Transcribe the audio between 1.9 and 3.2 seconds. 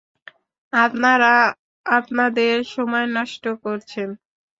আপনাদের সময়